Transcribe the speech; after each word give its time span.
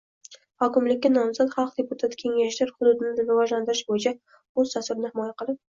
Hokimlikka 0.63 1.11
nomzod 1.17 1.51
xalq 1.57 1.77
deputati 1.81 2.19
Kengashida 2.23 2.69
hududni 2.79 3.15
rivojlantirish 3.23 3.87
bo‘yicha 3.93 4.19
o‘z 4.39 4.79
dasturini 4.79 5.15
himoya 5.17 5.35
qilib 5.43 5.67